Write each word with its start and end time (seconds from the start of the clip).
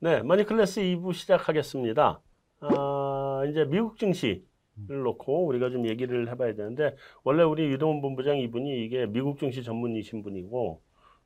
네, 0.00 0.22
머니 0.22 0.44
클래스 0.44 0.80
2부 0.80 1.12
시작하겠습니다. 1.12 2.20
아, 2.60 3.42
이제 3.50 3.64
미국 3.64 3.98
증시를 3.98 4.42
놓고 4.86 5.46
우리가 5.46 5.70
좀 5.70 5.88
얘기를 5.88 6.30
해봐야 6.30 6.54
되는데 6.54 6.94
원래 7.24 7.42
우리 7.42 7.64
유동훈 7.64 8.00
본부장 8.00 8.38
이분이 8.38 8.84
이게 8.84 9.06
미국 9.06 9.40
증시 9.40 9.64
전문이신 9.64 10.22
분이고 10.22 10.80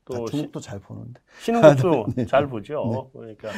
또 0.07 0.15
아, 0.15 0.25
중국도 0.25 0.61
시, 0.61 0.67
잘 0.67 0.81
보는데 0.81 1.21
신흥국도 1.41 2.07
네. 2.17 2.25
잘 2.25 2.47
보죠. 2.47 3.11
네. 3.13 3.37
그러니까 3.37 3.51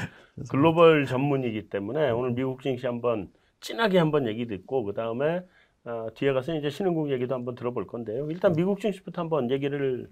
글로벌 0.50 1.06
전문이기 1.06 1.68
때문에 1.68 2.10
오늘 2.10 2.32
미국 2.32 2.60
증시 2.60 2.84
한번 2.86 3.30
진하게 3.60 3.98
한번 3.98 4.26
얘기 4.26 4.48
듣고 4.48 4.82
그 4.82 4.94
다음에 4.94 5.42
어, 5.86 6.06
뒤에 6.14 6.32
가서 6.32 6.54
이제 6.54 6.70
신흥국 6.70 7.10
얘기도 7.10 7.34
한번 7.34 7.54
들어볼 7.54 7.86
건데요. 7.86 8.30
일단 8.30 8.52
네. 8.52 8.62
미국 8.62 8.80
증시부터 8.80 9.20
한번 9.20 9.50
얘기를 9.50 10.08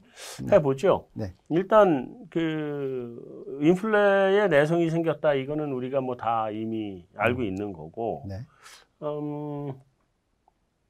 네. 0.46 0.56
해보죠. 0.56 1.08
네. 1.14 1.34
일단 1.48 2.14
그 2.28 3.58
인플레의 3.62 4.48
내성이 4.50 4.90
생겼다 4.90 5.32
이거는 5.34 5.72
우리가 5.72 6.00
뭐 6.02 6.16
다 6.16 6.50
이미 6.50 7.06
알고 7.16 7.40
음. 7.40 7.44
있는 7.46 7.72
거고. 7.72 8.22
네. 8.28 8.44
음, 9.02 9.72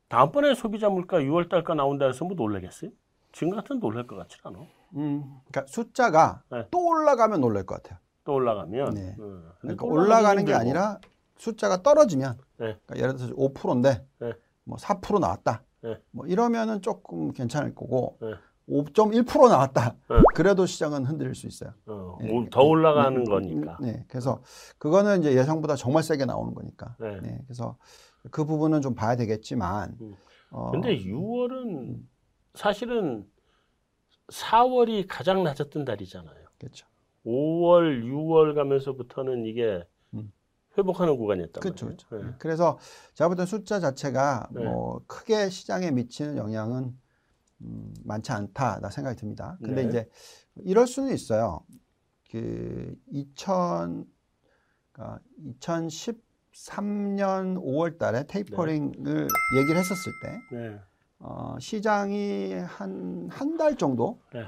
다음번에 0.08 0.55
소비자 0.55 0.88
물가 0.88 1.19
6월 1.20 1.48
달가 1.48 1.74
나온다 1.74 2.06
해서 2.06 2.24
뭐 2.24 2.34
놀라겠어요? 2.34 2.91
지금 3.30 3.55
같은 3.55 3.78
놀랄 3.78 4.06
것 4.06 4.16
같지 4.16 4.36
않아? 4.42 4.58
음, 4.96 5.22
그러니까 5.48 5.64
숫자가 5.69 6.42
네. 6.50 6.66
또 6.72 6.84
올라가면 6.86 7.41
놀랄 7.41 7.64
것 7.64 7.80
같아요. 7.83 7.98
또 8.24 8.34
올라가면. 8.34 8.91
네. 8.94 9.14
음. 9.20 9.48
그러니까 9.60 9.86
올라가는 9.86 10.44
게 10.44 10.52
아니라 10.52 10.98
숫자가 11.38 11.83
떨어지면 11.83 12.34
네. 12.58 12.77
그러니까 12.84 12.96
예를 12.96 13.16
들어서 13.16 13.34
5%인데 13.34 14.05
네. 14.19 14.33
뭐 14.64 14.76
4% 14.78 15.18
나왔다. 15.20 15.64
네. 15.82 15.98
뭐 16.10 16.26
이러면은 16.26 16.80
조금 16.80 17.32
괜찮을 17.32 17.74
거고 17.74 18.18
네. 18.20 18.34
5.1% 18.68 19.48
나왔다. 19.48 19.96
네. 20.08 20.16
그래도 20.34 20.66
시장은 20.66 21.04
흔들릴 21.04 21.34
수 21.34 21.46
있어요. 21.46 21.72
어, 21.86 22.16
네. 22.20 22.48
더 22.50 22.62
올라가는 22.62 23.22
네. 23.22 23.30
거니까. 23.30 23.78
네. 23.80 24.04
그래서 24.08 24.42
그거는 24.78 25.20
이제 25.20 25.34
예상보다 25.34 25.74
정말 25.77 26.02
세게 26.02 26.24
나오는 26.24 26.54
거니까. 26.54 26.96
네. 27.00 27.20
네. 27.20 27.41
그래서 27.46 27.77
그 28.30 28.44
부분은 28.44 28.80
좀 28.80 28.94
봐야 28.94 29.16
되겠지만. 29.16 29.96
음. 30.00 30.14
어, 30.50 30.70
근데 30.70 30.97
6월은 30.98 31.66
음. 31.66 32.08
사실은 32.54 33.26
4월이 34.28 35.06
가장 35.08 35.42
낮았던 35.42 35.84
달이잖아요. 35.84 36.47
그렇죠. 36.58 36.86
5월, 37.26 38.04
6월 38.04 38.54
가면서부터는 38.54 39.44
이게 39.47 39.82
회복하는 40.78 41.17
구간이었단 41.17 41.61
그렇죠, 41.61 41.87
말이에요. 41.87 41.98
그렇죠. 42.09 42.27
네. 42.28 42.34
그래서 42.39 42.78
제가 43.15 43.28
볼 43.28 43.37
때 43.37 43.47
숫자 43.47 43.81
자체가 43.81 44.48
네. 44.53 44.65
뭐 44.65 45.03
크게 45.06 45.51
시장에 45.51 45.91
미치는 45.91 46.37
영향은 46.37 46.98
음, 47.62 47.95
많지 48.05 48.33
않다 48.33 48.81
나 48.81 48.91
생각이 48.91 49.17
듭니다. 49.19 49.56
근데 49.62 49.83
네. 49.83 49.89
이제 49.89 50.09
이럴 50.56 50.87
수는 50.87 51.12
있어요. 51.15 51.61
그 52.31 52.95
2000, 53.11 54.05
그러니까 54.93 55.20
2013년 55.61 57.56
5월 57.62 57.98
달에 57.98 58.25
테이퍼링을 58.27 59.28
얘기를 59.59 59.77
했었을 59.78 60.12
때 60.23 60.56
네. 60.56 60.81
어, 61.19 61.56
시장이 61.61 62.55
한 62.55 63.28
한 63.31 63.56
달 63.56 63.77
정도 63.77 64.20
네. 64.33 64.45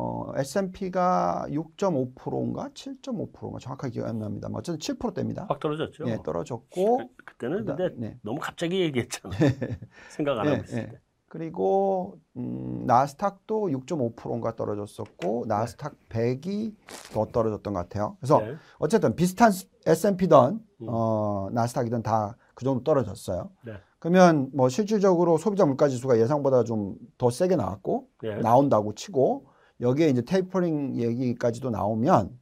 어, 0.00 0.30
S&P가 0.36 1.46
6.5%인가 1.50 2.68
7.5%인가 2.68 3.58
정확하게 3.58 3.94
기억이 3.94 4.08
안 4.08 4.20
납니다. 4.20 4.48
뭐 4.48 4.60
어쨌든 4.60 4.78
7%대입니다. 4.78 5.46
확 5.48 5.58
떨어졌죠. 5.58 6.04
네, 6.04 6.18
떨어졌고 6.24 6.98
그, 7.24 7.34
때는 7.38 7.64
근데 7.64 7.88
네. 7.96 8.16
너무 8.22 8.38
갑자기 8.40 8.80
얘기했잖아. 8.80 9.36
네. 9.36 9.48
생각 10.10 10.38
안 10.38 10.46
하고 10.46 10.62
있을 10.62 10.76
네. 10.82 10.88
때. 10.90 11.00
그리고 11.26 12.16
음, 12.36 12.84
나스닥도 12.86 13.70
6.5%인가 13.70 14.54
떨어졌었고 14.54 15.46
나스닥 15.48 15.96
100이 16.08 16.76
더 17.12 17.26
떨어졌던 17.26 17.74
것 17.74 17.80
같아요. 17.80 18.16
그래서 18.20 18.38
네. 18.38 18.54
어쨌든 18.78 19.16
비슷한 19.16 19.50
S&P든 19.84 20.60
음. 20.80 20.86
어, 20.88 21.48
나스닥이든 21.50 22.04
다 22.04 22.36
그 22.58 22.64
정도 22.64 22.82
떨어졌어요. 22.82 23.50
네. 23.64 23.74
그러면 24.00 24.50
뭐 24.52 24.68
실질적으로 24.68 25.38
소비자 25.38 25.64
물가 25.64 25.88
지수가 25.88 26.18
예상보다 26.18 26.64
좀 26.64 26.96
더 27.16 27.30
세게 27.30 27.54
나왔고 27.54 28.08
네. 28.20 28.34
나온다고 28.40 28.96
치고 28.96 29.46
여기에 29.80 30.08
이제 30.08 30.22
테이퍼링 30.22 30.96
얘기까지도 31.00 31.70
나오면 31.70 32.38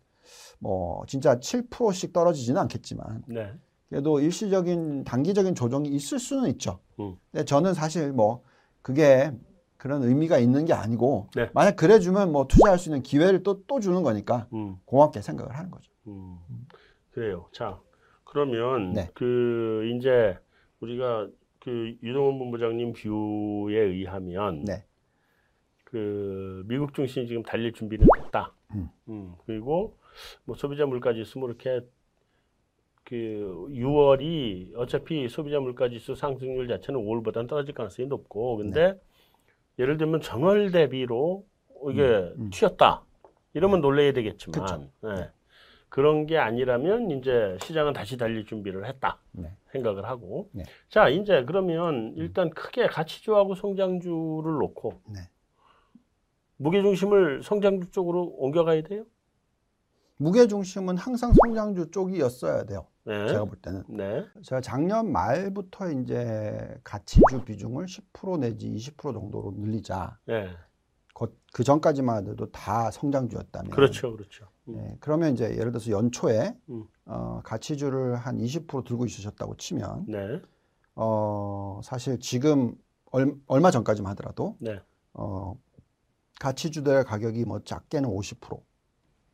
뭐 0.58 1.04
진짜 1.06 1.38
7%씩 1.38 2.12
떨어지지는 2.12 2.60
않겠지만 2.62 3.24
네. 3.28 3.52
그래도 3.88 4.20
일시적인 4.20 5.04
단기적인 5.04 5.54
조정이 5.54 5.88
있을 5.91 6.19
수는 6.19 6.48
있죠. 6.50 6.80
음. 6.98 7.16
근데 7.30 7.44
저는 7.44 7.74
사실 7.74 8.12
뭐 8.12 8.42
그게 8.82 9.32
그런 9.76 10.02
의미가 10.02 10.38
있는 10.38 10.64
게 10.64 10.72
아니고 10.72 11.28
네. 11.36 11.50
만약 11.52 11.76
그래 11.76 12.00
주면 12.00 12.32
뭐 12.32 12.47
투자할 12.48 12.78
수 12.78 12.88
있는 12.88 13.02
기회를 13.02 13.42
또 13.42 13.62
또 13.66 13.78
주는 13.80 14.03
거니까 14.03 14.48
음. 14.54 14.76
고맙게 14.86 15.20
생각을 15.20 15.54
하는 15.54 15.70
거죠. 15.70 15.92
음. 16.06 16.38
그래요. 17.12 17.47
자 17.53 17.78
그러면 18.24 18.92
네. 18.92 19.10
그 19.14 19.92
이제 19.94 20.38
우리가 20.80 21.28
그 21.60 21.97
유동훈 22.03 22.38
본부장님 22.38 22.94
뷰에 22.94 23.78
의하면 23.78 24.64
네. 24.64 24.84
그 25.96 26.62
미국 26.66 26.92
중심이 26.92 27.26
지금 27.26 27.42
달릴 27.42 27.72
준비는 27.72 28.06
됐다. 28.16 28.52
음. 28.74 28.90
음. 29.08 29.34
그리고 29.46 29.96
뭐 30.44 30.54
소비자 30.54 30.84
물가 30.84 31.14
지수 31.14 31.38
뭐 31.38 31.48
이렇게 31.48 31.80
그 33.02 33.66
6월이 33.70 34.76
어차피 34.76 35.26
소비자 35.30 35.58
물가 35.58 35.88
지수 35.88 36.14
상승률 36.14 36.68
자체는 36.68 37.00
5월보다는 37.00 37.48
떨어질 37.48 37.74
가능성이 37.74 38.08
높고 38.08 38.58
근데 38.58 38.92
네. 38.92 39.00
예를 39.78 39.96
들면 39.96 40.20
정월 40.20 40.70
대비로 40.70 41.46
이게 41.90 42.02
음, 42.02 42.34
음. 42.40 42.50
튀었다. 42.50 43.02
이러면 43.54 43.78
네. 43.78 43.82
놀래야 43.86 44.12
되겠지만 44.12 44.90
네. 45.00 45.14
네. 45.14 45.30
그런 45.88 46.26
게 46.26 46.36
아니라면 46.36 47.10
이제 47.10 47.56
시장은 47.62 47.94
다시 47.94 48.18
달릴 48.18 48.44
준비를 48.44 48.84
했다 48.84 49.18
네. 49.32 49.50
생각을 49.72 50.04
하고 50.04 50.50
네. 50.52 50.64
자 50.90 51.08
이제 51.08 51.42
그러면 51.46 52.12
일단 52.16 52.50
크게 52.50 52.86
가치주하고 52.86 53.54
성장주를 53.54 54.58
놓고 54.58 55.00
무게 56.56 56.82
중심을 56.82 57.42
성장주 57.42 57.90
쪽으로 57.90 58.34
옮겨가야 58.38 58.82
돼요? 58.82 59.04
무게 60.18 60.46
중심은 60.46 60.96
항상 60.96 61.32
성장주 61.32 61.90
쪽이었어야 61.90 62.64
돼요. 62.64 62.86
네. 63.04 63.28
제가 63.28 63.44
볼 63.44 63.56
때는. 63.58 63.84
네. 63.88 64.24
제가 64.42 64.60
작년 64.62 65.12
말부터 65.12 65.90
이제 65.92 66.80
가치주 66.82 67.44
비중을 67.44 67.84
10% 67.84 68.40
내지 68.40 68.70
20% 68.70 69.12
정도로 69.12 69.54
늘리자. 69.56 70.18
네. 70.24 70.48
그 71.52 71.64
전까지만 71.64 72.28
해도 72.28 72.50
다 72.50 72.90
성장주였다면. 72.90 73.70
그렇죠, 73.70 74.12
그렇죠. 74.12 74.46
음. 74.68 74.74
네, 74.74 74.96
그러면 75.00 75.32
이제 75.32 75.44
예를 75.44 75.72
들어서 75.72 75.90
연초에 75.90 76.54
음. 76.68 76.84
어, 77.06 77.40
가치주를 77.42 78.16
한 78.16 78.36
20% 78.36 78.84
들고 78.84 79.06
있으셨다고 79.06 79.56
치면, 79.56 80.04
네. 80.06 80.42
어, 80.94 81.80
사실 81.82 82.20
지금 82.20 82.74
얼, 83.10 83.34
얼마 83.46 83.70
전까지만 83.70 84.10
하더라도 84.10 84.56
네. 84.60 84.78
어, 85.14 85.58
가치주들의 86.41 87.04
가격이 87.04 87.44
뭐 87.44 87.60
작게는 87.64 88.08
50% 88.08 88.60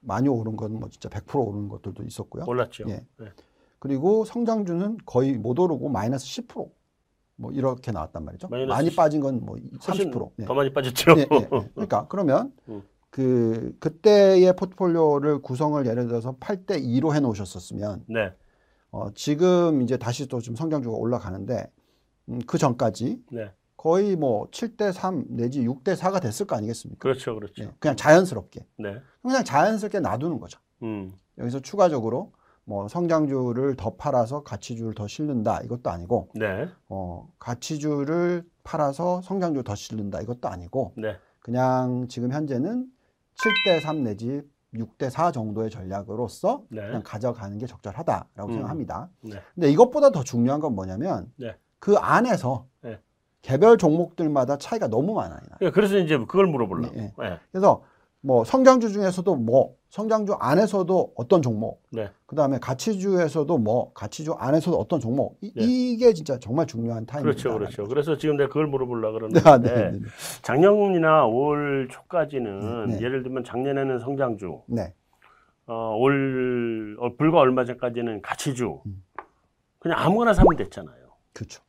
많이 0.00 0.28
오른 0.28 0.56
건 0.56 0.72
뭐 0.72 0.88
진짜 0.88 1.08
100% 1.08 1.46
오른 1.46 1.68
것들도 1.68 2.02
있었고요. 2.04 2.44
올랐죠. 2.46 2.84
예. 2.88 3.04
네. 3.18 3.26
그리고 3.78 4.24
성장주는 4.24 4.98
거의 5.06 5.34
못 5.38 5.58
오르고 5.58 5.88
마이너스 5.88 6.26
10%뭐 6.26 7.50
이렇게 7.52 7.90
나왔단 7.92 8.24
말이죠. 8.24 8.48
많이 8.48 8.94
빠진 8.94 9.20
건 9.20 9.40
뭐 9.40 9.56
30%. 9.56 10.30
네. 10.36 10.46
더 10.46 10.54
많이 10.54 10.72
빠졌죠. 10.72 11.14
네, 11.14 11.26
네, 11.28 11.48
그러니까 11.74 12.06
그러면 12.08 12.52
음. 12.68 12.82
그 13.10 13.76
그때의 13.80 14.54
포트폴리오를 14.56 15.42
구성을 15.42 15.84
예를 15.86 16.06
들어서 16.06 16.36
8대 16.38 16.82
2로 16.82 17.14
해 17.14 17.20
놓으셨었으면 17.20 18.04
네. 18.08 18.32
어, 18.90 19.10
지금 19.14 19.82
이제 19.82 19.96
다시 19.96 20.26
또 20.28 20.40
좀 20.40 20.54
성장주가 20.56 20.96
올라가는데 20.96 21.70
음, 22.28 22.38
그 22.46 22.58
전까지 22.58 23.22
네. 23.32 23.52
거의 23.82 24.15
뭐 24.15 24.48
7대 24.53 24.93
3 24.93 25.25
내지 25.31 25.65
6대 25.65 25.97
4가 25.97 26.22
됐을 26.22 26.47
거 26.47 26.55
아니겠습니까? 26.55 27.00
그렇죠, 27.00 27.34
그렇죠. 27.34 27.64
네, 27.64 27.70
그냥 27.81 27.96
자연스럽게. 27.96 28.64
네. 28.79 29.00
그냥 29.23 29.43
자연스럽게 29.43 29.99
놔두는 29.99 30.38
거죠. 30.38 30.61
음. 30.84 31.12
여기서 31.37 31.58
추가적으로 31.58 32.31
뭐 32.62 32.87
성장주를 32.87 33.75
더 33.75 33.96
팔아서 33.96 34.44
가치주를 34.44 34.94
더 34.94 35.08
실는다 35.08 35.62
이것도 35.62 35.90
아니고, 35.90 36.29
네. 36.37 36.69
어, 36.88 37.29
가치주를 37.40 38.44
팔아서 38.62 39.20
성장주를 39.23 39.64
더 39.64 39.75
실는다 39.75 40.20
이것도 40.20 40.49
아니고, 40.49 40.93
네. 40.96 41.17
그냥 41.40 42.06
지금 42.06 42.31
현재는 42.31 42.87
7대 43.35 43.81
3 43.81 44.05
내지 44.05 44.43
6대 44.75 45.11
4 45.11 45.32
정도의 45.32 45.70
전략으로서 45.70 46.62
네. 46.69 46.82
그냥 46.82 47.02
가져가는 47.05 47.58
게 47.58 47.67
적절하다라고 47.67 48.49
음. 48.49 48.52
생각합니다. 48.52 49.11
네. 49.23 49.43
근데 49.56 49.73
이것보다 49.73 50.12
더 50.12 50.23
중요한 50.23 50.61
건 50.61 50.73
뭐냐면 50.76 51.32
네. 51.37 51.56
그 51.81 51.96
안에서 51.96 52.69
네. 52.82 53.00
개별 53.42 53.76
종목들마다 53.76 54.56
차이가 54.56 54.86
너무 54.86 55.14
많아요. 55.14 55.40
예, 55.60 55.70
그래서 55.70 55.98
이제 55.98 56.16
그걸 56.16 56.46
물어보려고. 56.46 56.94
네, 56.94 57.12
네. 57.18 57.38
그래서 57.50 57.82
뭐 58.20 58.44
성장주 58.44 58.92
중에서도 58.92 59.34
뭐 59.34 59.74
성장주 59.90 60.34
안에서도 60.34 61.12
어떤 61.16 61.42
종목, 61.42 61.82
네. 61.90 62.08
그 62.24 62.36
다음에 62.36 62.58
가치주에서도 62.60 63.58
뭐 63.58 63.92
가치주 63.92 64.34
안에서도 64.34 64.78
어떤 64.78 65.00
종목 65.00 65.38
이, 65.42 65.52
네. 65.54 65.96
게 65.96 66.14
진짜 66.14 66.38
정말 66.38 66.66
중요한 66.66 67.04
타임입니다. 67.04 67.42
그렇죠, 67.42 67.58
그렇죠. 67.58 67.88
그래서 67.88 68.16
지금 68.16 68.36
내가 68.36 68.48
그걸 68.48 68.68
물어보려고 68.68 69.14
그러는데 69.14 69.40
아, 69.50 69.58
네, 69.58 69.74
네, 69.74 69.90
네. 69.90 69.98
작년이나 70.42 71.26
올 71.26 71.88
초까지는 71.90 73.02
예를 73.02 73.24
들면 73.24 73.42
작년에는 73.42 73.98
성장주, 73.98 74.62
네. 74.68 74.94
어, 75.66 75.96
올 75.98 76.96
어, 77.00 77.16
불과 77.16 77.40
얼마 77.40 77.64
전까지는 77.64 78.22
가치주 78.22 78.82
음. 78.86 79.02
그냥 79.80 79.98
아무거나 79.98 80.32
사면 80.32 80.56
됐잖아요. 80.56 80.96
그렇죠. 81.32 81.60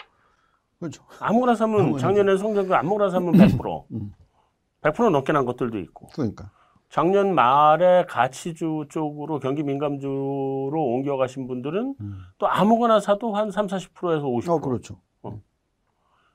그렇죠. 0.84 1.04
아무거나 1.20 1.56
사면 1.56 1.98
작년에 1.98 2.36
성장률 2.36 2.74
아무거나 2.74 3.10
사면 3.10 3.32
100%. 3.34 3.86
음. 3.94 4.12
100% 4.82 5.12
넘게 5.12 5.32
난 5.32 5.46
것들도 5.46 5.80
있고. 5.80 6.08
그러니까. 6.08 6.52
작년 6.90 7.34
말에 7.34 8.06
가치주 8.06 8.88
쪽으로 8.90 9.40
경기 9.40 9.64
민감주로 9.64 10.74
옮겨가신 10.74 11.48
분들은 11.48 11.96
음. 12.00 12.20
또 12.38 12.48
아무거나 12.50 13.00
사도 13.00 13.34
한 13.34 13.50
3, 13.50 13.68
40%에서 13.68 14.26
50%. 14.26 14.50
어, 14.50 14.60
그렇죠. 14.60 15.00
어. 15.24 15.40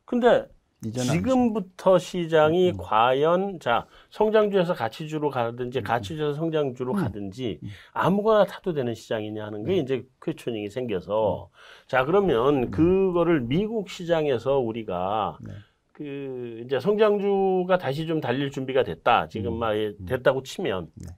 근데 0.06 0.49
지금부터 0.93 1.93
아니죠. 1.94 1.99
시장이 1.99 2.70
음. 2.70 2.76
과연 2.79 3.61
자 3.61 3.87
성장주에서 4.11 4.75
가치주로 4.75 5.31
가든지 5.31 5.81
음. 5.81 5.85
가치주에서 5.85 6.35
성장주로 6.35 6.94
음. 6.94 6.99
가든지 6.99 7.61
음. 7.62 7.69
아무거나 7.93 8.44
타도 8.46 8.73
되는 8.73 8.94
시장이냐 8.94 9.44
하는 9.44 9.64
게 9.64 9.73
네. 9.73 9.79
이제 9.79 10.06
퀘처닝이 10.23 10.70
생겨서 10.70 11.50
음. 11.50 11.87
자 11.87 12.05
그러면 12.05 12.64
음. 12.64 12.70
그거를 12.70 13.40
미국 13.40 13.90
시장에서 13.90 14.58
우리가 14.58 15.38
네. 15.40 15.52
그 15.93 16.62
이제 16.64 16.79
성장주가 16.79 17.79
다시 17.79 18.06
좀 18.06 18.20
달릴 18.20 18.50
준비가 18.50 18.85
됐다 18.85 19.29
지금 19.29 19.55
막 19.55 19.73
됐다고 20.06 20.43
치면 20.43 20.90
네. 20.94 21.08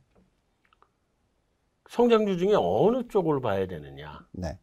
성장주 1.91 2.39
중에 2.39 2.55
어느 2.57 3.09
쪽을 3.09 3.41
봐야 3.41 3.67
되느냐? 3.67 4.21
네. 4.31 4.59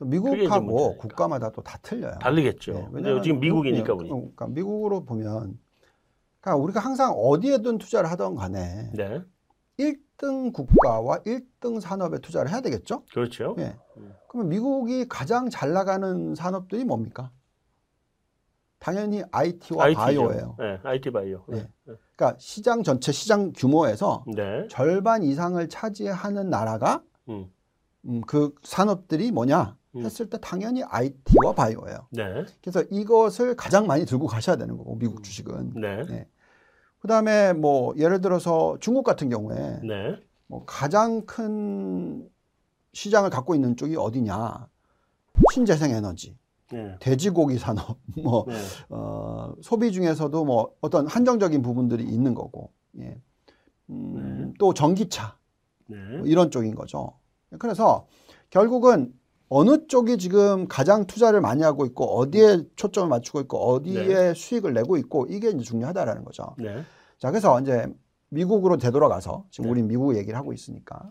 미국하고 0.00 0.96
국가마다 0.96 1.50
또 1.50 1.62
다 1.62 1.78
틀려요. 1.82 2.18
다르겠죠. 2.20 2.72
네, 2.72 2.88
왜냐면 2.92 3.22
지금 3.22 3.40
미국이니까 3.40 3.94
우리. 3.94 4.08
그러니까 4.08 4.46
미국으로 4.48 5.04
보면 5.04 5.58
그러니까 6.40 6.62
우리가 6.62 6.80
항상 6.80 7.12
어디에든 7.12 7.78
투자를 7.78 8.10
하던 8.10 8.34
간에 8.34 8.90
네. 8.94 9.22
1등 9.78 10.52
국가와 10.52 11.18
1등 11.20 11.80
산업에 11.80 12.18
투자를 12.18 12.50
해야 12.50 12.60
되겠죠? 12.60 13.04
그렇죠. 13.12 13.54
예. 13.58 13.76
음. 13.96 14.12
그러면 14.28 14.48
미국이 14.50 15.06
가장 15.08 15.48
잘 15.50 15.72
나가는 15.72 16.34
산업들이 16.34 16.84
뭡니까? 16.84 17.30
당연히 18.78 19.22
IT와 19.30 19.84
IT죠. 19.84 20.00
바이오예요. 20.00 20.56
네, 20.58 20.78
IT 20.82 21.10
바이오. 21.12 21.44
네. 21.46 21.68
네. 21.84 21.94
그러니까 22.16 22.36
시장 22.40 22.82
전체 22.82 23.12
시장 23.12 23.52
규모에서 23.54 24.24
네. 24.34 24.66
절반 24.68 25.22
이상을 25.22 25.68
차지하는 25.68 26.50
나라가 26.50 27.00
음. 27.28 27.48
음, 28.06 28.20
그 28.26 28.52
산업들이 28.64 29.30
뭐냐? 29.30 29.76
음. 29.96 30.04
했을 30.04 30.28
때 30.28 30.38
당연히 30.40 30.82
IT와 30.82 31.54
바이오예요. 31.54 32.08
네. 32.10 32.44
그래서 32.62 32.82
이것을 32.90 33.56
가장 33.56 33.86
많이 33.86 34.04
들고 34.04 34.26
가셔야 34.26 34.56
되는 34.56 34.76
거고 34.76 34.96
미국 34.96 35.18
음. 35.18 35.22
주식은. 35.22 35.74
네. 35.74 36.06
네. 36.06 36.28
그다음에 37.00 37.52
뭐 37.52 37.94
예를 37.96 38.20
들어서 38.20 38.76
중국 38.80 39.02
같은 39.02 39.28
경우에 39.28 39.80
네. 39.82 40.18
뭐 40.46 40.64
가장 40.64 41.26
큰 41.26 42.28
시장을 42.92 43.30
갖고 43.30 43.54
있는 43.54 43.76
쪽이 43.76 43.96
어디냐? 43.96 44.68
신재생 45.52 45.90
에너지. 45.90 46.36
네. 46.70 46.96
돼지고기 47.00 47.58
산업, 47.58 47.98
뭐, 48.22 48.46
네. 48.48 48.54
어, 48.88 49.52
소비 49.60 49.92
중에서도 49.92 50.44
뭐 50.44 50.74
어떤 50.80 51.06
한정적인 51.06 51.60
부분들이 51.60 52.02
있는 52.02 52.34
거고, 52.34 52.72
예. 52.98 53.20
음, 53.90 54.14
네. 54.48 54.54
또 54.58 54.72
전기차, 54.72 55.36
네. 55.86 55.98
뭐 56.16 56.26
이런 56.26 56.50
쪽인 56.50 56.74
거죠. 56.74 57.12
그래서 57.58 58.06
결국은 58.48 59.12
어느 59.54 59.86
쪽이 59.86 60.16
지금 60.16 60.66
가장 60.66 61.06
투자를 61.06 61.42
많이 61.42 61.62
하고 61.62 61.84
있고 61.84 62.06
어디에 62.16 62.62
초점을 62.74 63.06
맞추고 63.10 63.40
있고 63.42 63.58
어디에 63.58 64.06
네. 64.06 64.34
수익을 64.34 64.72
내고 64.72 64.96
있고 64.96 65.26
이게 65.28 65.50
이제 65.50 65.58
중요하다라는 65.58 66.24
거죠. 66.24 66.54
네. 66.56 66.82
자, 67.18 67.30
그래서 67.30 67.60
이제 67.60 67.86
미국으로 68.30 68.78
되돌아가서 68.78 69.44
지금 69.50 69.66
네. 69.66 69.72
우리 69.72 69.82
미국 69.82 70.16
얘기를 70.16 70.38
하고 70.38 70.54
있으니까 70.54 71.10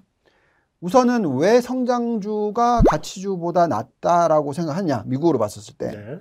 우선은 0.80 1.38
왜 1.38 1.62
성장주가 1.62 2.82
가치주보다 2.90 3.68
낫다라고 3.68 4.54
생각하냐 4.54 5.04
미국으로 5.06 5.38
봤었을 5.38 5.76
때 5.78 5.92
네. 5.92 6.20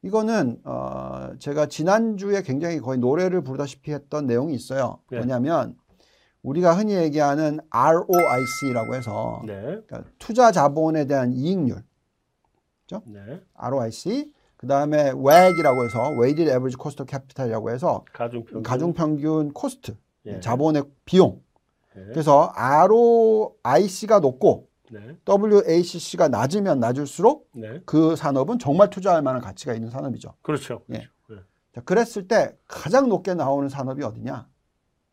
이거는 0.00 0.58
어 0.64 1.32
제가 1.38 1.66
지난주에 1.66 2.40
굉장히 2.42 2.80
거의 2.80 2.98
노래를 2.98 3.42
부르다시피 3.42 3.92
했던 3.92 4.26
내용이 4.26 4.54
있어요. 4.54 5.00
네. 5.10 5.18
뭐냐면 5.18 5.76
우리가 6.42 6.74
흔히 6.74 6.94
얘기하는 6.94 7.60
ROIC라고 7.70 8.94
해서 8.94 9.42
네. 9.46 9.60
그러니까 9.62 10.04
투자 10.18 10.50
자본에 10.50 11.06
대한 11.06 11.32
이익률, 11.32 11.82
그죠? 12.82 13.02
네. 13.06 13.40
ROIC. 13.54 14.32
그 14.56 14.68
다음에 14.68 15.10
WACC이라고 15.10 15.84
해서 15.84 16.10
Weighted 16.12 16.48
Average 16.48 16.76
Cost 16.80 17.02
of 17.02 17.10
Capital이라고 17.10 17.70
해서 17.70 18.04
가중평균, 18.12 18.62
가중평균 18.62 19.52
코스트, 19.52 19.96
예. 20.26 20.38
자본의 20.38 20.84
비용. 21.04 21.42
네. 21.96 22.04
그래서 22.06 22.52
ROIC가 22.54 24.20
높고 24.20 24.68
네. 24.90 25.16
WACC가 25.28 26.28
낮으면 26.28 26.78
낮을수록 26.78 27.48
네. 27.54 27.80
그 27.86 28.14
산업은 28.14 28.60
정말 28.60 28.88
투자할 28.90 29.22
만한 29.22 29.42
가치가 29.42 29.74
있는 29.74 29.90
산업이죠. 29.90 30.34
그렇죠. 30.42 30.82
예. 30.92 31.08
그렇죠. 31.26 31.44
자, 31.74 31.80
그랬을 31.80 32.28
때 32.28 32.56
가장 32.68 33.08
높게 33.08 33.34
나오는 33.34 33.68
산업이 33.68 34.04
어디냐? 34.04 34.48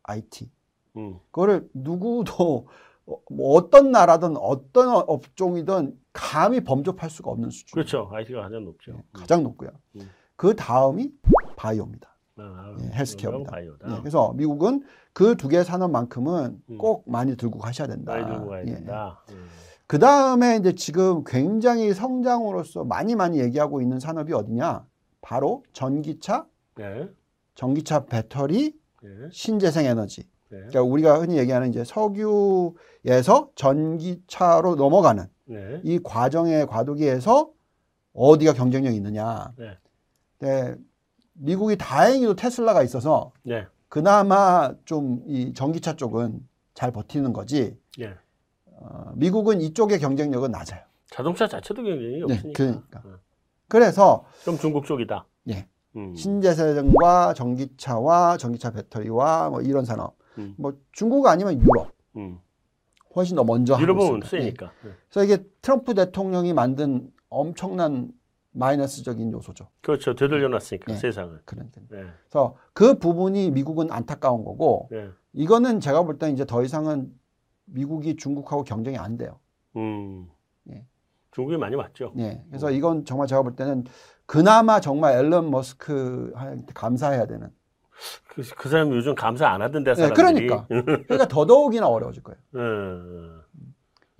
IT. 0.04 0.48
음. 0.96 1.18
그거를 1.30 1.68
누구도 1.74 2.66
어, 3.06 3.16
뭐 3.30 3.54
어떤 3.56 3.90
나라든 3.90 4.36
어떤 4.36 4.88
업종이든 4.88 5.98
감히 6.12 6.60
범접할 6.62 7.10
수가 7.10 7.30
없는 7.30 7.50
수준. 7.50 7.74
그렇죠. 7.74 8.08
IT가 8.12 8.42
가장 8.42 8.64
높죠. 8.64 8.92
네, 8.92 9.02
가장 9.12 9.42
높고요. 9.42 9.70
음. 9.96 10.08
그 10.36 10.54
다음이 10.54 11.12
바이오입니다. 11.56 12.08
아, 12.36 12.74
예, 12.80 12.86
헬스케어입니다. 12.94 13.62
예, 13.62 13.68
그래서 14.00 14.32
미국은 14.34 14.82
그 15.12 15.34
두 15.36 15.48
개 15.48 15.62
산업만큼은 15.62 16.62
음. 16.70 16.78
꼭 16.78 17.04
많이 17.10 17.36
들고 17.36 17.58
가셔야 17.58 17.86
된다. 17.88 18.12
많이 18.14 18.26
들고 18.26 18.48
가야 18.48 18.62
예. 18.62 18.66
된다. 18.66 19.22
음. 19.30 19.46
그 19.86 19.98
다음에 19.98 20.56
이제 20.56 20.72
지금 20.74 21.24
굉장히 21.24 21.92
성장으로서 21.92 22.84
많이 22.84 23.16
많이 23.16 23.40
얘기하고 23.40 23.82
있는 23.82 23.98
산업이 23.98 24.32
어디냐? 24.32 24.86
바로 25.20 25.64
전기차, 25.72 26.46
네. 26.76 27.08
전기차 27.56 28.06
배터리, 28.06 28.78
네. 29.02 29.08
신재생 29.32 29.84
에너지. 29.86 30.22
네. 30.50 30.58
그러니까 30.58 30.82
우리가 30.82 31.20
흔히 31.20 31.38
얘기하는 31.38 31.68
이제 31.70 31.84
석유에서 31.84 33.50
전기차로 33.54 34.74
넘어가는 34.74 35.24
네. 35.46 35.80
이 35.84 36.00
과정의 36.02 36.66
과도기에서 36.66 37.50
어디가 38.12 38.52
경쟁력이 38.54 38.96
있느냐. 38.96 39.52
네. 39.56 39.78
네. 40.40 40.74
미국이 41.34 41.76
다행히도 41.76 42.34
테슬라가 42.36 42.82
있어서 42.82 43.32
네. 43.44 43.66
그나마 43.88 44.72
좀 44.84 45.22
이 45.26 45.52
전기차 45.54 45.94
쪽은 45.96 46.40
잘 46.74 46.90
버티는 46.90 47.32
거지. 47.32 47.78
네. 47.98 48.14
어, 48.66 49.12
미국은 49.14 49.60
이쪽의 49.60 50.00
경쟁력은 50.00 50.50
낮아요. 50.50 50.80
자동차 51.10 51.46
자체도 51.46 51.82
경쟁이 51.82 52.16
네, 52.18 52.22
없으니까. 52.22 52.52
그러니까. 52.56 53.02
어. 53.04 53.18
그래서 53.68 54.24
좀 54.44 54.58
중국 54.58 54.84
쪽이다. 54.84 55.26
예. 55.50 55.68
음. 55.96 56.14
신재생과 56.14 57.34
전기차와 57.34 58.36
전기차 58.36 58.70
배터리와 58.72 59.50
뭐 59.50 59.60
이런 59.60 59.84
산업 59.84 60.16
음. 60.38 60.54
뭐 60.58 60.74
중국 60.92 61.26
아니면 61.26 61.60
유럽. 61.60 61.92
음. 62.16 62.38
훨씬 63.14 63.36
더 63.36 63.44
먼저 63.44 63.78
유럽은 63.80 64.20
세니까. 64.24 64.72
네. 64.84 64.90
그래서 65.08 65.24
이게 65.24 65.44
트럼프 65.62 65.94
대통령이 65.94 66.52
만든 66.52 67.10
엄청난 67.28 68.12
마이너스적인 68.52 69.32
요소죠. 69.32 69.68
그렇죠. 69.80 70.14
되돌려놨으니까 70.14 70.92
네. 70.92 70.98
세상을. 70.98 71.40
그런데. 71.44 71.80
네. 71.88 72.04
그래서 72.22 72.56
그 72.72 72.98
부분이 72.98 73.50
미국은 73.50 73.90
안타까운 73.90 74.44
거고 74.44 74.88
네. 74.90 75.08
이거는 75.32 75.80
제가 75.80 76.02
볼 76.02 76.18
때는 76.18 76.34
이제 76.34 76.44
더 76.44 76.62
이상은 76.62 77.12
미국이 77.64 78.16
중국하고 78.16 78.64
경쟁이 78.64 78.96
안 78.96 79.16
돼요. 79.16 79.38
음. 79.76 80.28
예. 80.70 80.84
중국이 81.30 81.56
많이 81.56 81.76
왔죠. 81.76 82.12
네. 82.16 82.44
그래서 82.48 82.70
이건 82.70 83.04
정말 83.04 83.28
제가 83.28 83.42
볼 83.42 83.54
때는 83.54 83.84
그나마 84.26 84.80
정말 84.80 85.16
앨런 85.16 85.50
머스크한테 85.50 86.72
감사해야 86.74 87.26
되는 87.26 87.50
그, 88.28 88.42
그 88.56 88.68
사람 88.68 88.92
요즘 88.92 89.14
감사 89.14 89.48
안 89.48 89.62
하던데 89.62 89.94
네, 89.94 90.08
사람들이. 90.08 90.46
그러니까. 90.46 90.66
그러니까 90.68 91.26
더더욱이나 91.28 91.86
어려워질 91.88 92.22
거예요. 92.22 92.38
음. 92.56 93.40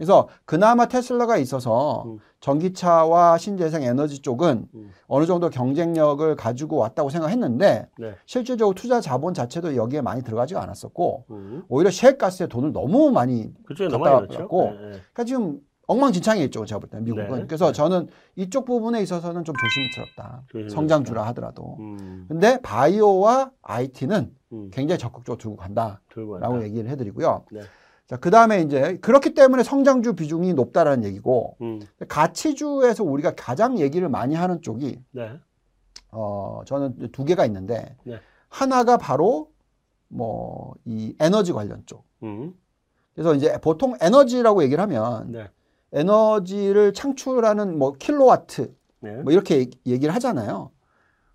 그래서 0.00 0.28
그나마 0.46 0.87
테슬라가 0.87 1.37
있어서 1.37 2.04
음. 2.06 2.18
전기차와 2.40 3.37
신재생 3.37 3.82
에너지 3.82 4.22
쪽은 4.22 4.66
음. 4.75 4.90
어느 5.06 5.26
정도 5.26 5.50
경쟁력을 5.50 6.34
가지고 6.37 6.78
왔다고 6.78 7.10
생각했는데 7.10 7.87
네. 7.99 8.14
실질적으로 8.25 8.75
투자 8.75 9.02
자본 9.02 9.34
자체도 9.34 9.76
여기에 9.76 10.00
많이 10.00 10.22
들어가지가 10.22 10.62
않았었고 10.62 11.26
음. 11.30 11.64
오히려 11.68 11.90
셰일가스에 11.90 12.46
돈을 12.46 12.72
너무 12.72 13.10
많이 13.10 13.52
갖다 13.66 14.38
갖고 14.38 14.70
네, 14.70 14.70
네. 14.70 14.90
그러니까 14.90 15.25
지금 15.25 15.60
엉망진창이있죠 15.90 16.64
제가 16.66 16.78
볼 16.78 16.88
때는 16.88 17.04
미국은. 17.04 17.40
네. 17.40 17.47
그래서 17.47 17.66
네. 17.66 17.73
저는 17.73 18.09
이쪽 18.37 18.64
부분에 18.64 19.02
있어서는 19.02 19.44
좀 19.44 19.54
조심스럽다. 19.56 20.42
조심스럽다. 20.49 20.75
성장주라 20.75 21.26
하더라도. 21.28 21.76
음. 21.80 22.26
근데 22.28 22.61
바이오와 22.62 23.50
IT는 23.62 24.35
음. 24.52 24.70
굉장히 24.73 24.99
적극적으로 24.99 25.38
들고 25.38 25.56
간다라고 25.56 26.62
얘기를 26.62 26.88
해드리고요. 26.90 27.44
네. 27.50 27.61
자, 28.06 28.16
그 28.16 28.30
다음에 28.30 28.62
이제 28.62 28.99
그렇기 29.00 29.35
때문에 29.35 29.62
성장주 29.62 30.14
비중이 30.14 30.54
높다라는 30.54 31.04
얘기고 31.04 31.56
음. 31.61 31.80
가치주에서 32.09 33.04
우리가 33.04 33.35
가장 33.37 33.78
얘기를 33.78 34.09
많이 34.09 34.35
하는 34.35 34.62
쪽이 34.62 35.00
네. 35.12 35.32
어, 36.11 36.62
저는 36.66 37.11
두 37.12 37.25
개가 37.25 37.44
있는데 37.47 37.97
네. 38.04 38.18
하나가 38.49 38.97
바로 38.97 39.50
뭐 40.09 40.75
이 40.85 41.14
에너지 41.20 41.52
관련 41.52 41.82
쪽. 41.87 42.04
음. 42.23 42.54
그래서 43.14 43.35
이제 43.35 43.59
보통 43.61 43.94
에너지라고 44.00 44.62
얘기를 44.64 44.82
하면 44.82 45.30
네. 45.32 45.49
에너지를 45.92 46.92
창출하는 46.92 47.78
뭐 47.78 47.92
킬로와트 47.92 48.75
네. 49.00 49.16
뭐 49.23 49.32
이렇게 49.32 49.70
얘기를 49.87 50.14
하잖아요. 50.14 50.70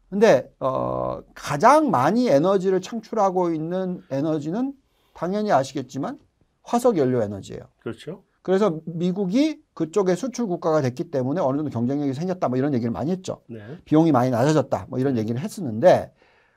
근데 0.09 0.50
어 0.59 1.21
가장 1.33 1.91
많이 1.91 2.29
에너지를 2.29 2.79
창출하고 2.81 3.51
있는 3.51 4.01
에너지는 4.12 4.74
당연히 5.13 5.51
아시겠지만 5.51 6.19
화석 6.63 6.97
연료 6.97 7.21
에너지예요. 7.21 7.62
그렇죠. 7.79 8.24
그래서 8.41 8.79
미국이 8.85 9.59
그쪽에 9.74 10.15
수출 10.15 10.45
국가가 10.45 10.81
됐기 10.81 11.09
때문에 11.09 11.41
어느 11.41 11.57
정도 11.57 11.71
경쟁력이 11.71 12.13
생겼다 12.13 12.47
뭐 12.47 12.57
이런 12.57 12.74
얘기를 12.74 12.91
많이 12.91 13.12
했죠. 13.12 13.41
네. 13.50 13.59
비용이 13.85 14.12
많이 14.12 14.29
낮아졌다 14.29 14.85
뭐 14.89 15.00
이런 15.00 15.17
얘기를 15.17 15.41
했었는데 15.41 16.13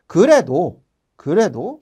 그래도 0.06 0.82
그래도 1.16 1.80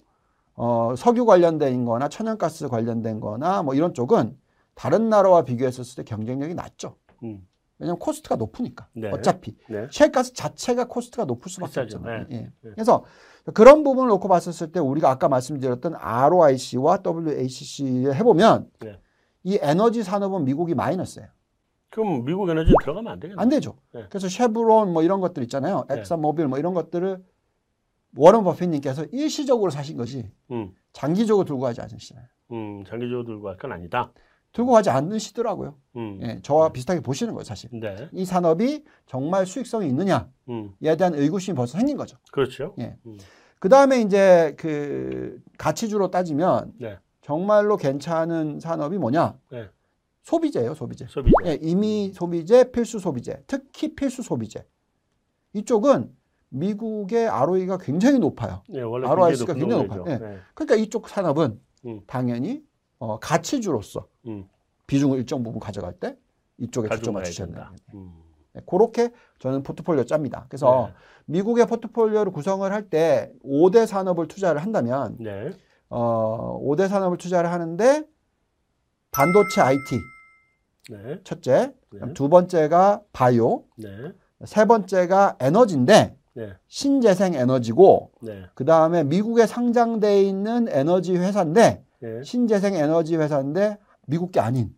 어 0.54 0.94
석유 0.96 1.26
관련된 1.26 1.84
거나 1.84 2.08
천연가스 2.08 2.68
관련된 2.68 3.20
거나 3.20 3.62
뭐 3.62 3.74
이런 3.74 3.92
쪽은 3.92 4.38
다른 4.76 5.08
나라와 5.08 5.42
비교했었을 5.42 5.96
때 5.96 6.04
경쟁력이 6.04 6.54
낮죠. 6.54 6.96
음. 7.24 7.48
왜냐하면 7.78 7.98
코스트가 7.98 8.36
높으니까 8.36 8.88
네. 8.92 9.10
어차피 9.10 9.56
네. 9.68 9.88
셰일가스 9.90 10.34
자체가 10.34 10.84
코스트가 10.86 11.24
높을 11.24 11.50
수밖에 11.50 11.70
비싸죠. 11.70 11.96
없잖아요. 11.96 12.26
네. 12.28 12.36
예. 12.36 12.40
네. 12.60 12.70
그래서 12.74 13.04
그런 13.54 13.82
부분을 13.82 14.08
놓고 14.10 14.28
봤었을 14.28 14.72
때 14.72 14.80
우리가 14.80 15.10
아까 15.10 15.28
말씀드렸던 15.28 15.94
ROIC와 15.96 17.02
WACC 17.04 18.06
해보면 18.14 18.70
네. 18.80 19.00
이 19.44 19.58
에너지 19.60 20.02
산업은 20.02 20.44
미국이 20.44 20.74
마이너스예요. 20.74 21.28
그럼 21.90 22.24
미국 22.24 22.48
에너지 22.50 22.72
들어가면 22.82 23.12
안 23.12 23.20
되겠네. 23.20 23.40
안 23.40 23.48
되죠. 23.48 23.76
네. 23.92 24.04
그래서 24.10 24.28
쉐브론 24.28 24.92
뭐 24.92 25.02
이런 25.02 25.20
것들 25.20 25.42
있잖아요. 25.44 25.86
엑손 25.88 26.16
모빌 26.18 26.48
뭐 26.48 26.58
이런 26.58 26.74
것들을 26.74 27.24
워런 28.16 28.44
버핏님께서 28.44 29.04
일시적으로 29.06 29.70
사신 29.70 29.96
것이 29.96 30.30
음. 30.50 30.74
장기적으로 30.92 31.44
들고 31.46 31.60
가지 31.60 31.80
않으시잖아요. 31.80 32.26
음, 32.52 32.84
장기적으로 32.86 33.24
들고 33.24 33.42
갈 33.42 33.56
건 33.58 33.72
아니다. 33.72 34.12
들고 34.56 34.72
가지 34.72 34.88
않으시더라고요. 34.88 35.74
음. 35.96 36.18
예, 36.22 36.40
저와 36.40 36.70
비슷하게 36.70 37.00
보시는 37.00 37.34
거예요, 37.34 37.44
사실. 37.44 37.68
네. 37.78 38.08
이 38.12 38.24
산업이 38.24 38.84
정말 39.04 39.44
수익성이 39.44 39.86
있느냐에 39.88 40.22
음. 40.48 40.72
대한 40.80 41.14
의구심이 41.14 41.54
벌써 41.54 41.76
생긴 41.76 41.98
거죠. 41.98 42.16
그렇죠. 42.32 42.74
예. 42.78 42.96
음. 43.04 43.18
그 43.58 43.68
다음에 43.68 44.00
이제 44.00 44.54
그 44.56 45.42
가치주로 45.58 46.10
따지면 46.10 46.72
네. 46.80 46.98
정말로 47.20 47.76
괜찮은 47.76 48.58
산업이 48.58 48.96
뭐냐? 48.96 49.38
네. 49.50 49.68
소비재예요, 50.22 50.72
소비재. 50.72 51.06
소비재. 51.10 51.34
예, 51.44 51.58
이미 51.60 52.10
소비재, 52.14 52.70
필수 52.72 52.98
소비재, 52.98 53.42
특히 53.46 53.94
필수 53.94 54.22
소비재. 54.22 54.64
이쪽은 55.52 56.10
미국의 56.48 57.28
ROE가 57.28 57.76
굉장히 57.76 58.18
높아요. 58.20 58.62
네, 58.70 58.80
원래 58.80 59.06
ROIC가 59.06 59.52
굉장히 59.52 59.82
높아요. 59.82 60.04
예. 60.08 60.16
네. 60.16 60.38
그러니까 60.54 60.76
이쪽 60.76 61.10
산업은 61.10 61.60
음. 61.84 62.00
당연히 62.06 62.64
어, 62.98 63.18
가치주로서 63.18 64.06
음. 64.26 64.48
비중을 64.86 65.18
일정 65.18 65.42
부분 65.42 65.60
가져갈 65.60 65.92
때 65.94 66.16
이쪽에 66.58 66.88
초점을 66.88 67.20
맞추셔야 67.20 67.46
된다. 67.46 67.72
음. 67.94 68.12
네, 68.52 68.62
그렇게 68.66 69.10
저는 69.38 69.62
포트폴리오 69.62 70.04
짭니다. 70.04 70.46
그래서 70.48 70.88
네. 70.88 70.94
미국의 71.26 71.66
포트폴리오를 71.66 72.32
구성을 72.32 72.70
할 72.72 72.88
때 72.88 73.30
5대 73.44 73.86
산업을 73.86 74.28
투자를 74.28 74.62
한다면 74.62 75.16
네. 75.18 75.50
어, 75.90 76.58
5대 76.62 76.88
산업을 76.88 77.18
투자를 77.18 77.50
하는데 77.50 78.04
반도체 79.10 79.60
IT 79.60 79.98
네. 80.90 81.20
첫째, 81.24 81.74
네. 81.92 82.12
두 82.14 82.28
번째가 82.28 83.02
바이오, 83.12 83.64
네. 83.76 83.88
세 84.44 84.64
번째가 84.66 85.36
에너지인데 85.40 86.16
신재생 86.68 87.34
에너지고 87.34 88.12
그 88.54 88.64
다음에 88.64 89.02
미국에 89.04 89.46
상장돼 89.46 90.22
있는 90.22 90.68
에너지 90.68 91.16
회사인데 91.16 91.82
예. 92.02 92.22
신재생 92.22 92.74
에너지 92.74 93.16
회사인데 93.16 93.78
미국 94.06 94.32
게 94.32 94.40
아닌. 94.40 94.74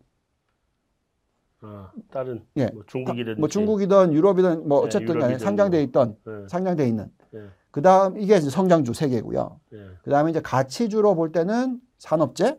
아, 1.61 1.91
다른 2.09 2.45
예. 2.57 2.67
뭐 2.67 2.83
중국이든 2.85 3.35
뭐 3.37 3.49
중국이든 3.49 4.13
유럽이든 4.13 4.67
뭐 4.67 4.81
예, 4.81 4.85
어쨌든 4.85 5.19
간에 5.19 5.37
상장돼 5.37 5.83
있던 5.83 6.17
뭐. 6.23 6.47
상장돼 6.47 6.87
있는. 6.87 7.11
예. 7.33 7.47
그다음 7.71 8.17
이게 8.17 8.39
성장주 8.39 8.93
세 8.93 9.09
개고요. 9.09 9.59
예. 9.73 9.89
그다음에 10.03 10.31
이제 10.31 10.41
가치주로 10.41 11.15
볼 11.15 11.31
때는 11.31 11.79
산업재, 11.97 12.57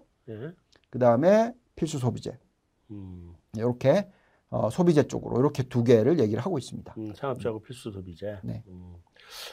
그다음에 0.91 1.55
필수 1.75 1.99
소비재. 1.99 2.39
음. 2.91 3.35
이렇게 3.57 4.09
어, 4.51 4.69
소비재 4.69 5.05
쪽으로 5.05 5.39
이렇게 5.41 5.63
두 5.63 5.85
개를 5.85 6.19
얘기를 6.19 6.43
하고 6.43 6.59
있습니다. 6.59 6.95
음, 6.99 7.15
산업재하고 7.15 7.63
필수 7.63 7.91
소비재. 7.91 8.41
네. 8.43 8.63
음. 8.69 8.95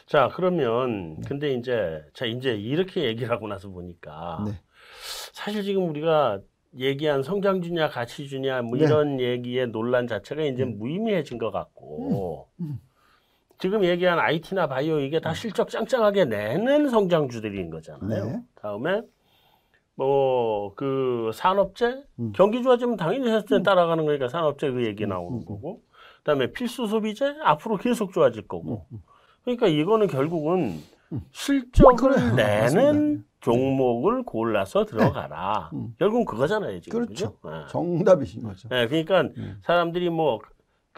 자 0.08 0.30
그러면 0.34 1.16
네. 1.16 1.28
근데 1.28 1.54
이제 1.54 2.04
자 2.14 2.26
이제 2.26 2.56
이렇게 2.56 3.04
얘기를 3.04 3.32
하고 3.32 3.48
나서 3.48 3.70
보니까 3.70 4.44
네. 4.46 4.60
사실 5.34 5.64
지금 5.64 5.90
우리가 5.90 6.40
얘기한 6.78 7.24
성장 7.24 7.62
주냐 7.62 7.90
가치 7.90 8.28
주냐 8.28 8.62
뭐 8.62 8.78
네. 8.78 8.86
이런 8.86 9.20
얘기의 9.20 9.68
논란 9.68 10.08
자체가 10.08 10.44
이제 10.44 10.64
음. 10.64 10.78
무의미해진 10.78 11.38
것 11.38 11.52
같고 11.52 12.50
음. 12.60 12.66
음. 12.66 12.80
지금 13.60 13.84
얘기한 13.84 14.20
IT나 14.20 14.68
바이오 14.68 15.00
이게 15.00 15.20
다 15.20 15.30
음. 15.30 15.34
실적 15.34 15.70
짱짱하게 15.70 16.26
내는 16.26 16.90
성장주들인 16.90 17.70
거잖아요. 17.70 18.26
네. 18.26 18.42
다음에 18.56 19.02
뭐 19.96 20.48
그 20.76 21.32
산업재 21.34 22.04
음. 22.20 22.32
경기 22.36 22.62
좋아지면 22.62 22.98
당연히 22.98 23.28
산업재 23.28 23.64
따라가는 23.64 24.06
거니까 24.06 24.28
산업재 24.28 24.72
그 24.72 24.86
얘기 24.86 25.06
나오는 25.06 25.44
거고 25.44 25.82
그다음에 26.20 26.52
필수 26.52 26.88
소비재 26.88 27.36
앞으로 27.44 27.78
계속 27.78 28.14
좋아질 28.14 28.48
거고 28.48 28.86
그러니까 29.44 29.68
이거는 29.68 30.08
결국은 30.08 30.80
실적을 31.32 31.96
그래, 32.16 32.32
내는 32.36 33.26
종목을 33.42 34.24
골라서 34.24 34.86
들어가라. 34.86 35.70
네. 35.72 35.78
음. 35.80 35.96
결국은 36.00 36.26
그거잖아요, 36.26 36.80
지금. 36.82 37.00
그렇죠. 37.06 37.34
그죠? 37.36 37.50
네. 37.50 37.66
정답이신 37.70 38.44
거죠. 38.44 38.70
네, 38.70 38.88
그러니까 38.88 39.22
음. 39.38 39.60
사람들이 39.62 40.10
뭐 40.10 40.40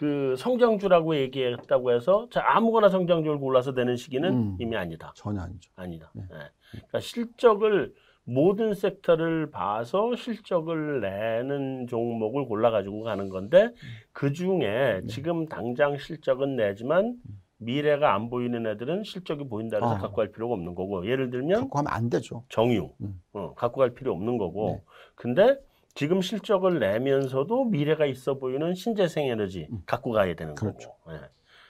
그 0.00 0.34
성장주라고 0.38 1.14
얘기했다고 1.14 1.92
해서 1.92 2.26
자 2.30 2.42
아무거나 2.42 2.88
성장주를 2.88 3.38
골라서 3.38 3.74
되는 3.74 3.96
시기는 3.96 4.32
음. 4.32 4.56
이미 4.58 4.74
아니다. 4.74 5.12
전혀 5.14 5.42
아니죠. 5.42 5.70
아니다. 5.76 6.10
네. 6.14 6.22
네. 6.22 6.36
그러니까 6.70 7.00
실적을 7.00 7.92
모든 8.24 8.72
섹터를 8.72 9.50
봐서 9.50 10.16
실적을 10.16 11.02
내는 11.02 11.86
종목을 11.86 12.46
골라가지고 12.46 13.02
가는 13.02 13.28
건데 13.28 13.64
음. 13.64 13.72
그 14.12 14.32
중에 14.32 15.00
네. 15.02 15.06
지금 15.06 15.44
당장 15.44 15.98
실적은 15.98 16.56
내지만 16.56 17.04
음. 17.04 17.39
미래가 17.60 18.14
안 18.14 18.30
보이는 18.30 18.66
애들은 18.66 19.04
실적이 19.04 19.44
보인다 19.44 19.76
해서 19.76 19.94
아. 19.94 19.98
갖고 19.98 20.16
갈 20.16 20.32
필요가 20.32 20.54
없는 20.54 20.74
거고 20.74 21.06
예를 21.06 21.30
들면 21.30 21.60
갖고 21.60 21.70
가면 21.70 21.92
안 21.92 22.08
되죠. 22.08 22.42
정유 22.48 22.90
음. 23.02 23.22
어, 23.34 23.54
갖고 23.54 23.80
갈 23.80 23.90
필요 23.90 24.12
없는 24.12 24.38
거고 24.38 24.68
네. 24.68 24.82
근데 25.14 25.58
지금 25.94 26.22
실적을 26.22 26.78
내면서도 26.78 27.66
미래가 27.66 28.06
있어 28.06 28.38
보이는 28.38 28.74
신재생 28.74 29.26
에너지 29.26 29.68
음. 29.70 29.82
갖고 29.84 30.10
가야 30.12 30.34
되는 30.34 30.54
그렇죠. 30.54 30.90
거고 31.04 31.12
네. 31.12 31.18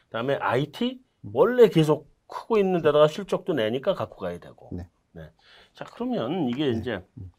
그다음에 0.04 0.36
IT 0.36 1.00
음. 1.22 1.30
원래 1.34 1.68
계속 1.68 2.08
크고 2.28 2.58
있는 2.58 2.82
데다가 2.82 3.08
실적도 3.08 3.52
내니까 3.52 3.94
갖고 3.94 4.16
가야 4.16 4.38
되고 4.38 4.70
네. 4.72 4.86
네. 5.10 5.22
자 5.74 5.84
그러면 5.92 6.48
이게 6.48 6.70
네. 6.70 6.78
이제 6.78 7.04
음. 7.18 7.32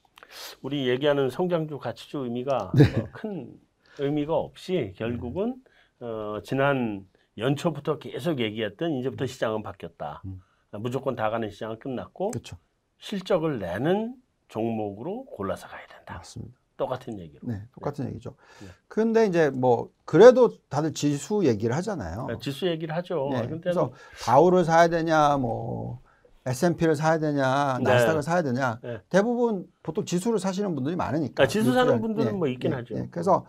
우리 0.62 0.90
얘기하는 0.90 1.30
성장주 1.30 1.80
가치주 1.80 2.18
의미가 2.20 2.74
네. 2.76 3.00
어, 3.00 3.08
큰 3.14 3.58
의미가 3.98 4.36
없이 4.36 4.94
결국은 4.98 5.56
어, 6.02 6.40
지난 6.44 7.06
연초부터 7.42 7.98
계속 7.98 8.40
얘기했던 8.40 8.92
이제부터 8.94 9.26
시장은 9.26 9.64
바뀌었다. 9.64 10.22
음. 10.26 10.42
무조건 10.80 11.16
다 11.16 11.30
가는 11.30 11.50
시장은 11.50 11.80
끝났고 11.80 12.32
그쵸. 12.32 12.56
실적을 13.00 13.60
내는 13.60 14.16
종목으로 14.48 15.26
골라서 15.26 15.68
가야 15.68 15.86
된다. 15.88 16.16
맞습니다. 16.18 16.54
똑같은 16.78 17.20
얘기로. 17.20 17.42
네, 17.44 17.62
똑같은 17.74 18.06
네. 18.06 18.12
얘기죠. 18.12 18.36
네. 18.62 18.68
근데 18.88 19.26
이제 19.26 19.50
뭐 19.50 19.92
그래도 20.06 20.58
다들 20.68 20.94
지수 20.94 21.46
얘기를 21.46 21.76
하잖아요. 21.76 22.28
네, 22.28 22.38
지수 22.40 22.68
얘기를 22.68 22.96
하죠. 22.96 23.30
네, 23.32 23.48
그래서 23.48 23.92
바우를 24.26 24.64
사야 24.64 24.88
되냐, 24.88 25.38
뭐 25.38 26.00
S&P를 26.46 26.96
사야 26.96 27.20
되냐, 27.20 27.78
네. 27.78 27.84
나스닥을 27.84 28.24
사야 28.24 28.42
되냐. 28.42 28.80
네. 28.82 29.00
대부분 29.10 29.68
보통 29.84 30.06
지수를 30.06 30.40
사시는 30.40 30.74
분들이 30.74 30.96
많으니까. 30.96 31.44
아, 31.44 31.48
지수 31.48 31.72
사는 31.74 32.02
분들은 32.02 32.38
뭐 32.40 32.48
있긴 32.48 32.74
하죠. 32.74 32.96
그래서 33.12 33.46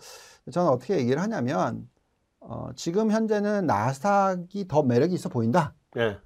저는 0.50 0.70
어떻게 0.70 0.98
얘기를 0.98 1.22
하냐면 1.22 1.88
어, 2.44 2.70
지금 2.74 3.10
현재는 3.10 3.66
나스닥이 3.66 4.66
더 4.68 4.82
매력이 4.82 5.14
있어 5.14 5.28
보인다. 5.28 5.74
네. 5.94 6.16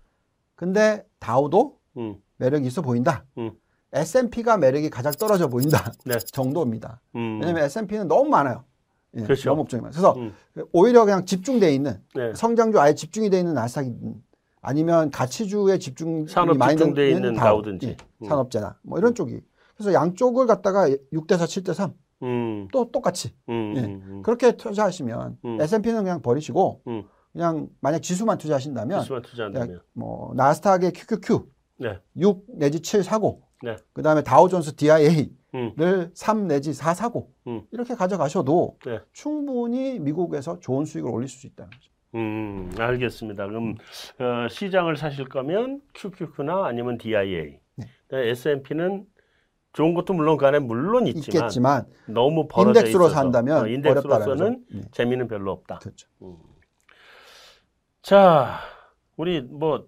근데 0.54 1.04
다우도 1.18 1.78
음. 1.99 2.16
매력이 2.38 2.66
있어 2.66 2.82
보인다. 2.82 3.25
음. 3.38 3.52
S&P가 3.92 4.56
매력이 4.56 4.90
가장 4.90 5.12
떨어져 5.12 5.49
보인다. 5.49 5.92
네. 6.04 6.18
정도입니다. 6.32 7.00
음. 7.14 7.38
왜냐하면 7.40 7.64
S&P는 7.64 8.08
너무 8.08 8.28
많아요. 8.28 8.64
예, 9.14 9.23
그렇죠. 9.23 9.54
많아요. 9.54 9.90
그래서 9.90 10.14
음. 10.16 10.35
오히려 10.73 11.04
그냥 11.04 11.25
집중돼 11.25 11.75
있는 11.75 12.02
네. 12.14 12.32
성장주 12.35 12.80
아예 12.80 12.94
집중이 12.94 13.30
돼 13.30 13.38
있는 13.38 13.54
나스닥이 13.54 13.92
아니면 14.61 15.11
가치주에 15.11 15.78
집중이 15.78 16.28
산업 16.28 16.56
많이 16.56 16.76
돼 16.94 17.11
있는 17.11 17.35
다우든지 17.35 17.87
예, 17.87 17.96
음. 18.23 18.28
산업재나 18.28 18.78
뭐 18.82 18.99
이런 18.99 19.14
쪽이 19.14 19.40
그래서 19.76 19.92
양쪽을 19.92 20.46
갖다가 20.46 20.88
6대 20.88 21.37
4, 21.37 21.44
7대 21.44 21.75
3 21.75 21.94
음. 22.23 22.68
또 22.73 22.90
똑같이 22.90 23.35
음, 23.49 23.75
예. 23.76 23.80
음, 23.80 24.02
음. 24.06 24.23
그렇게 24.23 24.56
투자하시면 24.56 25.38
음. 25.44 25.61
S&P는 25.61 26.02
그냥 26.02 26.23
버리시고 26.23 26.82
음. 26.87 27.04
그냥 27.32 27.68
만약 27.80 28.00
지수만 28.00 28.38
투자하신다면, 28.38 29.00
지수만 29.00 29.23
투자한다면. 29.23 29.80
뭐 29.92 30.32
나스닥의 30.35 30.92
QQQ 30.92 31.46
네. 31.78 32.00
6 32.16 32.44
내지 32.49 32.80
7 32.80 33.02
사고 33.02 33.42
네. 33.62 33.76
그다음에 33.92 34.23
다우존스 34.23 34.76
DIA 34.76 35.35
음. 35.54 36.11
3 36.14 36.46
내지 36.49 36.73
4 36.73 36.94
사고 36.94 37.32
음. 37.46 37.62
이렇게 37.73 37.94
가져가셔도 37.94 38.78
네. 38.87 39.00
충분히 39.12 39.99
미국에서 39.99 40.58
좋은 40.61 40.85
수익을 40.87 41.11
올릴 41.11 41.28
수 41.28 41.46
있다는 41.46 41.70
거죠. 41.70 41.90
음, 42.14 42.70
알겠습니다. 42.78 43.46
그럼 43.46 43.75
어, 44.18 44.49
시장을 44.49 44.96
사실 44.96 45.28
거면 45.28 45.82
QQQ나 45.94 46.64
아니면 46.64 46.96
DIA. 46.96 47.58
네. 47.76 48.30
S&P는 48.30 49.04
좋은 49.76 49.95
것도 49.95 50.14
물론 50.14 50.37
그 50.37 50.47
안에 50.47 50.59
물론 50.59 51.06
있지만 51.06 51.45
있겠지만 51.45 51.87
너무 52.06 52.49
벌어져 52.49 52.80
인덱스로 52.80 53.04
있어서 53.04 53.14
산다면 53.14 53.64
어, 53.64 53.68
인덱스로서는. 53.68 54.64
네. 54.73 54.80
재미는 54.90 55.28
별로 55.28 55.52
없다. 55.52 55.78
그렇죠. 55.78 56.09
자, 58.02 58.59
우리 59.16 59.40
뭐 59.40 59.87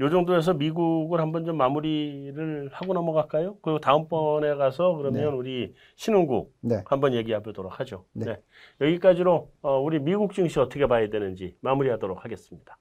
요 0.00 0.10
정도에서 0.10 0.54
미국을 0.54 1.20
한번 1.20 1.44
좀 1.44 1.56
마무리를 1.56 2.68
하고 2.72 2.94
넘어갈까요? 2.94 3.58
그리고 3.62 3.78
다음번에 3.78 4.56
가서 4.56 4.96
그러면 4.96 5.22
네. 5.22 5.26
우리 5.26 5.74
신흥국 5.94 6.52
네. 6.62 6.82
한번 6.86 7.14
얘기해 7.14 7.42
보도록 7.42 7.78
하죠. 7.78 8.04
네. 8.12 8.24
네. 8.26 8.40
여기까지로 8.80 9.52
어, 9.62 9.78
우리 9.78 10.00
미국 10.00 10.34
증시 10.34 10.58
어떻게 10.58 10.88
봐야 10.88 11.08
되는지 11.08 11.56
마무리하도록 11.60 12.24
하겠습니다. 12.24 12.76